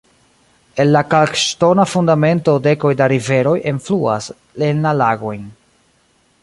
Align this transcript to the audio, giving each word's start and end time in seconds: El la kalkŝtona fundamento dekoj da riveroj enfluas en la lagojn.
El 0.83 0.93
la 0.95 1.03
kalkŝtona 1.09 1.85
fundamento 1.91 2.57
dekoj 2.69 2.93
da 3.03 3.11
riveroj 3.15 3.55
enfluas 3.73 4.31
en 4.71 4.85
la 4.87 4.95
lagojn. 5.05 5.45